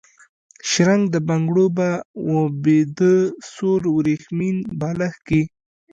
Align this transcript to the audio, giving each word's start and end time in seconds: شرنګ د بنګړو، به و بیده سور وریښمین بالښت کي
شرنګ 0.69 1.03
د 1.13 1.15
بنګړو، 1.27 1.65
به 1.77 1.89
و 2.29 2.33
بیده 2.63 3.15
سور 3.53 3.81
وریښمین 3.95 4.57
بالښت 4.79 5.21
کي 5.27 5.41